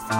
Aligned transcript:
Hey, 0.00 0.16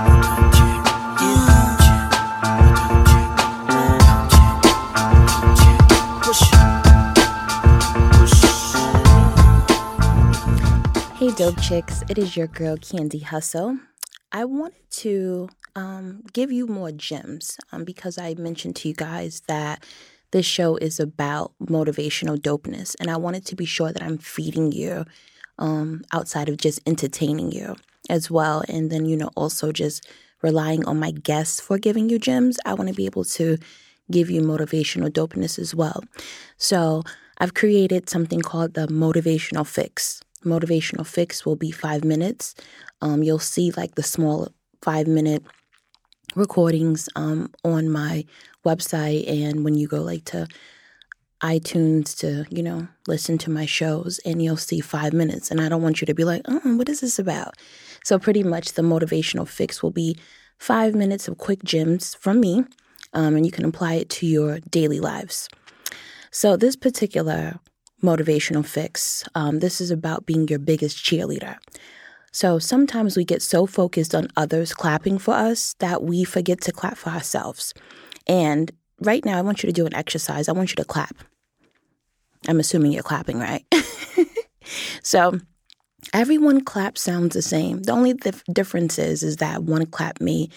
dope 11.34 11.60
chicks, 11.62 12.02
it 12.10 12.18
is 12.18 12.36
your 12.36 12.46
girl 12.46 12.76
Candy 12.76 13.20
Hustle. 13.20 13.78
I 14.30 14.44
wanted 14.44 14.90
to 14.90 15.48
um, 15.74 16.24
give 16.34 16.52
you 16.52 16.66
more 16.66 16.92
gems 16.92 17.56
um, 17.72 17.84
because 17.84 18.18
I 18.18 18.34
mentioned 18.34 18.76
to 18.76 18.88
you 18.88 18.94
guys 18.94 19.40
that 19.48 19.82
this 20.30 20.44
show 20.44 20.76
is 20.76 21.00
about 21.00 21.52
motivational 21.60 22.38
dopeness, 22.38 22.94
and 23.00 23.10
I 23.10 23.16
wanted 23.16 23.46
to 23.46 23.56
be 23.56 23.64
sure 23.64 23.92
that 23.92 24.02
I'm 24.02 24.18
feeding 24.18 24.72
you 24.72 25.06
um, 25.58 26.02
outside 26.12 26.50
of 26.50 26.58
just 26.58 26.80
entertaining 26.86 27.50
you 27.50 27.76
as 28.08 28.30
well. 28.30 28.64
And 28.68 28.90
then, 28.90 29.04
you 29.04 29.16
know, 29.16 29.30
also 29.36 29.72
just 29.72 30.06
relying 30.42 30.84
on 30.86 30.98
my 30.98 31.10
guests 31.10 31.60
for 31.60 31.78
giving 31.78 32.08
you 32.08 32.18
gems. 32.18 32.58
I 32.64 32.74
want 32.74 32.88
to 32.88 32.94
be 32.94 33.06
able 33.06 33.24
to 33.24 33.58
give 34.10 34.30
you 34.30 34.40
motivational 34.40 35.10
dopeness 35.10 35.58
as 35.58 35.74
well. 35.74 36.02
So 36.56 37.02
I've 37.38 37.54
created 37.54 38.08
something 38.08 38.40
called 38.40 38.74
the 38.74 38.86
motivational 38.88 39.66
fix 39.66 40.22
motivational 40.44 41.06
fix 41.06 41.44
will 41.44 41.56
be 41.56 41.70
five 41.70 42.04
minutes. 42.04 42.54
Um, 43.00 43.22
you'll 43.22 43.38
see 43.38 43.70
like 43.72 43.94
the 43.94 44.02
small 44.02 44.48
five 44.82 45.06
minute 45.06 45.44
recordings 46.36 47.08
um, 47.16 47.50
on 47.64 47.90
my 47.90 48.24
website 48.64 49.28
and 49.28 49.64
when 49.64 49.74
you 49.74 49.88
go 49.88 50.00
like 50.00 50.24
to 50.24 50.46
iTunes 51.42 52.16
to, 52.18 52.44
you 52.50 52.62
know, 52.62 52.88
listen 53.06 53.38
to 53.38 53.50
my 53.50 53.66
shows 53.66 54.20
and 54.24 54.42
you'll 54.42 54.56
see 54.56 54.80
five 54.80 55.12
minutes. 55.12 55.50
And 55.50 55.60
I 55.60 55.68
don't 55.68 55.82
want 55.82 56.00
you 56.00 56.06
to 56.06 56.14
be 56.14 56.24
like, 56.24 56.42
oh, 56.46 56.76
what 56.76 56.88
is 56.88 57.00
this 57.00 57.18
about? 57.18 57.54
So, 58.04 58.18
pretty 58.18 58.42
much 58.42 58.72
the 58.72 58.82
motivational 58.82 59.48
fix 59.48 59.82
will 59.82 59.90
be 59.90 60.18
five 60.58 60.94
minutes 60.94 61.28
of 61.28 61.38
quick 61.38 61.62
gems 61.64 62.14
from 62.14 62.40
me, 62.40 62.64
um, 63.12 63.36
and 63.36 63.44
you 63.44 63.52
can 63.52 63.64
apply 63.64 63.94
it 63.94 64.10
to 64.10 64.26
your 64.26 64.60
daily 64.60 65.00
lives. 65.00 65.48
So, 66.30 66.56
this 66.56 66.76
particular 66.76 67.60
motivational 68.02 68.64
fix. 68.64 69.24
Um, 69.34 69.58
this 69.60 69.80
is 69.80 69.90
about 69.90 70.26
being 70.26 70.48
your 70.48 70.58
biggest 70.58 70.96
cheerleader. 70.98 71.56
So 72.32 72.58
sometimes 72.58 73.16
we 73.16 73.24
get 73.24 73.42
so 73.42 73.66
focused 73.66 74.14
on 74.14 74.28
others 74.36 74.72
clapping 74.72 75.18
for 75.18 75.34
us 75.34 75.74
that 75.80 76.02
we 76.02 76.24
forget 76.24 76.60
to 76.62 76.72
clap 76.72 76.96
for 76.96 77.10
ourselves. 77.10 77.74
And 78.26 78.70
right 79.00 79.24
now, 79.24 79.38
I 79.38 79.42
want 79.42 79.62
you 79.62 79.66
to 79.68 79.72
do 79.72 79.86
an 79.86 79.94
exercise. 79.94 80.48
I 80.48 80.52
want 80.52 80.70
you 80.70 80.76
to 80.76 80.84
clap. 80.84 81.16
I'm 82.48 82.60
assuming 82.60 82.92
you're 82.92 83.02
clapping, 83.02 83.38
right? 83.38 83.64
so 85.02 85.38
everyone 86.12 86.62
clap 86.62 86.96
sounds 86.96 87.34
the 87.34 87.42
same. 87.42 87.82
The 87.82 87.92
only 87.92 88.14
dif- 88.14 88.44
difference 88.44 88.98
is, 88.98 89.22
is 89.22 89.36
that 89.36 89.62
one 89.62 89.86
clap 89.86 90.20
may 90.20 90.48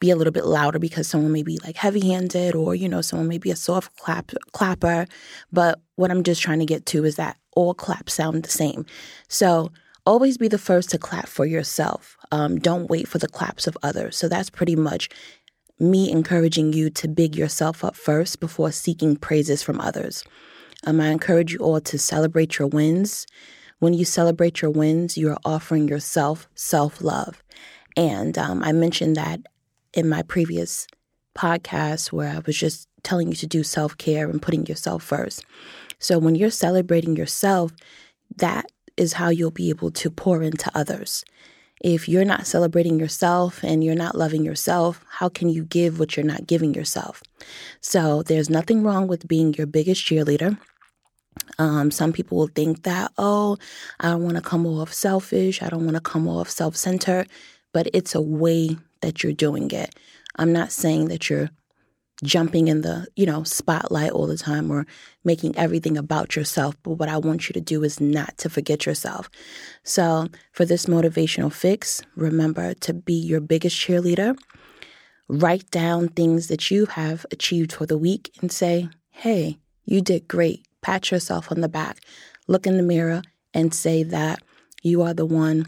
be 0.00 0.10
a 0.10 0.16
little 0.16 0.32
bit 0.32 0.46
louder 0.46 0.78
because 0.78 1.06
someone 1.06 1.32
may 1.32 1.42
be 1.42 1.58
like 1.64 1.76
heavy 1.76 2.08
handed 2.08 2.54
or, 2.54 2.74
you 2.74 2.88
know, 2.88 3.02
someone 3.02 3.28
may 3.28 3.38
be 3.38 3.50
a 3.50 3.56
soft 3.56 3.94
clap, 3.96 4.32
clapper. 4.52 5.06
But 5.52 5.80
what 5.96 6.10
I'm 6.10 6.22
just 6.22 6.42
trying 6.42 6.58
to 6.60 6.66
get 6.66 6.86
to 6.86 7.04
is 7.04 7.16
that 7.16 7.36
all 7.54 7.74
claps 7.74 8.14
sound 8.14 8.42
the 8.42 8.50
same. 8.50 8.86
So 9.28 9.70
always 10.06 10.38
be 10.38 10.48
the 10.48 10.58
first 10.58 10.90
to 10.90 10.98
clap 10.98 11.28
for 11.28 11.44
yourself. 11.44 12.16
Um, 12.32 12.58
don't 12.58 12.88
wait 12.88 13.08
for 13.08 13.18
the 13.18 13.28
claps 13.28 13.66
of 13.66 13.76
others. 13.82 14.16
So 14.16 14.28
that's 14.28 14.50
pretty 14.50 14.76
much 14.76 15.08
me 15.80 16.10
encouraging 16.10 16.72
you 16.72 16.90
to 16.90 17.08
big 17.08 17.34
yourself 17.34 17.84
up 17.84 17.96
first 17.96 18.40
before 18.40 18.70
seeking 18.70 19.16
praises 19.16 19.62
from 19.62 19.80
others. 19.80 20.24
Um, 20.86 21.00
I 21.00 21.08
encourage 21.08 21.52
you 21.52 21.58
all 21.58 21.80
to 21.80 21.98
celebrate 21.98 22.58
your 22.58 22.68
wins. 22.68 23.26
When 23.78 23.94
you 23.94 24.04
celebrate 24.04 24.62
your 24.62 24.70
wins, 24.70 25.16
you 25.16 25.30
are 25.30 25.38
offering 25.44 25.88
yourself 25.88 26.48
self 26.54 27.00
love. 27.00 27.42
And 27.96 28.36
um, 28.38 28.62
I 28.62 28.72
mentioned 28.72 29.16
that 29.16 29.40
in 29.92 30.08
my 30.08 30.22
previous 30.22 30.86
podcast 31.36 32.12
where 32.12 32.28
I 32.28 32.40
was 32.44 32.56
just 32.56 32.88
telling 33.02 33.28
you 33.28 33.34
to 33.34 33.46
do 33.46 33.62
self 33.62 33.96
care 33.96 34.28
and 34.28 34.42
putting 34.42 34.66
yourself 34.66 35.02
first. 35.02 35.44
So 35.98 36.18
when 36.18 36.34
you're 36.34 36.50
celebrating 36.50 37.16
yourself, 37.16 37.72
that 38.36 38.70
is 38.96 39.14
how 39.14 39.28
you'll 39.28 39.50
be 39.50 39.70
able 39.70 39.90
to 39.90 40.10
pour 40.10 40.42
into 40.42 40.70
others. 40.74 41.24
If 41.80 42.08
you're 42.08 42.24
not 42.24 42.46
celebrating 42.46 42.98
yourself 42.98 43.62
and 43.64 43.82
you're 43.82 43.94
not 43.94 44.14
loving 44.14 44.44
yourself, 44.44 45.04
how 45.08 45.28
can 45.28 45.48
you 45.48 45.64
give 45.64 45.98
what 45.98 46.16
you're 46.16 46.26
not 46.26 46.46
giving 46.46 46.74
yourself? 46.74 47.22
So 47.80 48.22
there's 48.22 48.50
nothing 48.50 48.82
wrong 48.82 49.06
with 49.06 49.26
being 49.26 49.54
your 49.54 49.66
biggest 49.66 50.04
cheerleader. 50.04 50.58
Um, 51.58 51.90
some 51.90 52.12
people 52.12 52.36
will 52.36 52.48
think 52.48 52.82
that, 52.82 53.12
oh, 53.16 53.56
I 53.98 54.10
don't 54.10 54.22
want 54.22 54.36
to 54.36 54.42
come 54.42 54.66
off 54.66 54.92
selfish. 54.92 55.62
I 55.62 55.68
don't 55.68 55.84
want 55.84 55.96
to 55.96 56.02
come 56.02 56.28
off 56.28 56.50
self 56.50 56.76
centered, 56.76 57.28
but 57.72 57.88
it's 57.94 58.14
a 58.14 58.20
way 58.20 58.76
that 59.00 59.22
you're 59.22 59.32
doing 59.32 59.70
it. 59.70 59.94
I'm 60.36 60.52
not 60.52 60.72
saying 60.72 61.08
that 61.08 61.30
you're 61.30 61.50
jumping 62.22 62.68
in 62.68 62.82
the, 62.82 63.06
you 63.16 63.26
know, 63.26 63.42
spotlight 63.44 64.10
all 64.10 64.26
the 64.26 64.36
time 64.36 64.70
or 64.70 64.86
making 65.24 65.56
everything 65.56 65.96
about 65.96 66.36
yourself, 66.36 66.76
but 66.82 66.92
what 66.92 67.08
I 67.08 67.18
want 67.18 67.48
you 67.48 67.52
to 67.54 67.60
do 67.60 67.82
is 67.82 68.00
not 68.00 68.36
to 68.38 68.50
forget 68.50 68.86
yourself. 68.86 69.30
So, 69.82 70.28
for 70.52 70.64
this 70.64 70.86
motivational 70.86 71.52
fix, 71.52 72.02
remember 72.16 72.74
to 72.74 72.94
be 72.94 73.14
your 73.14 73.40
biggest 73.40 73.76
cheerleader. 73.76 74.38
Write 75.28 75.70
down 75.70 76.08
things 76.08 76.48
that 76.48 76.70
you 76.70 76.86
have 76.86 77.24
achieved 77.30 77.72
for 77.72 77.86
the 77.86 77.98
week 77.98 78.30
and 78.40 78.50
say, 78.50 78.88
"Hey, 79.10 79.58
you 79.84 80.00
did 80.00 80.28
great." 80.28 80.66
Pat 80.82 81.10
yourself 81.10 81.52
on 81.52 81.60
the 81.60 81.68
back. 81.68 82.00
Look 82.48 82.66
in 82.66 82.76
the 82.76 82.82
mirror 82.82 83.22
and 83.54 83.72
say 83.72 84.02
that 84.02 84.42
you 84.82 85.02
are 85.02 85.14
the 85.14 85.26
one 85.26 85.66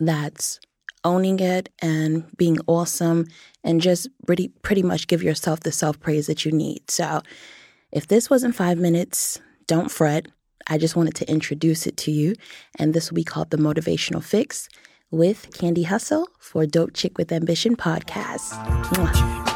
that's 0.00 0.60
owning 1.04 1.40
it 1.40 1.68
and 1.80 2.24
being 2.36 2.58
awesome 2.66 3.26
and 3.64 3.80
just 3.80 4.08
pretty 4.26 4.48
pretty 4.62 4.82
much 4.82 5.06
give 5.06 5.22
yourself 5.22 5.60
the 5.60 5.72
self-praise 5.72 6.26
that 6.26 6.44
you 6.44 6.52
need. 6.52 6.90
So, 6.90 7.22
if 7.90 8.06
this 8.06 8.28
wasn't 8.28 8.54
5 8.54 8.78
minutes, 8.78 9.40
don't 9.66 9.90
fret. 9.90 10.26
I 10.66 10.76
just 10.76 10.96
wanted 10.96 11.14
to 11.16 11.30
introduce 11.30 11.86
it 11.86 11.96
to 11.98 12.10
you 12.10 12.34
and 12.78 12.92
this 12.92 13.10
will 13.10 13.16
be 13.16 13.24
called 13.24 13.50
the 13.50 13.56
motivational 13.56 14.22
fix 14.22 14.68
with 15.10 15.54
Candy 15.54 15.84
Hustle 15.84 16.28
for 16.38 16.66
Dope 16.66 16.92
Chick 16.92 17.16
with 17.16 17.32
Ambition 17.32 17.76
podcast. 17.76 18.52
Mwah. 18.92 19.47